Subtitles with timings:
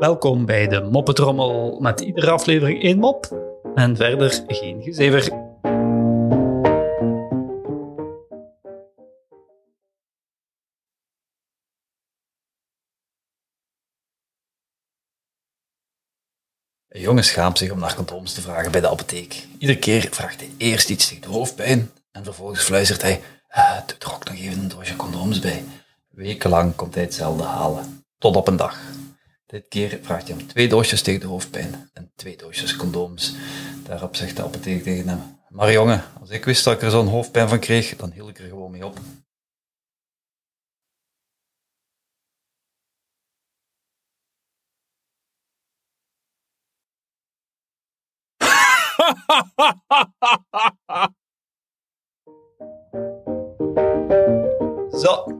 [0.00, 3.26] Welkom bij de Moppetrommel met iedere aflevering één mop
[3.74, 5.32] en verder geen gezever.
[16.88, 19.46] Een jongen schaamt zich om naar condooms te vragen bij de apotheek.
[19.58, 23.96] Iedere keer vraagt hij eerst iets tegen de hoofdpijn en vervolgens fluistert hij: ah, er
[23.98, 25.64] nog even een doosje condooms bij.
[26.10, 28.04] Wekenlang komt hij hetzelfde halen.
[28.18, 28.78] Tot op een dag.
[29.46, 33.34] Dit keer vraagt hij om twee doosjes tegen de hoofdpijn en twee doosjes condooms.
[33.84, 37.06] Daarop zegt de apotheek tegen hem: Maar jongen, als ik wist dat ik er zo'n
[37.06, 38.98] hoofdpijn van kreeg, dan hield ik er gewoon mee op.
[55.02, 55.39] Zo,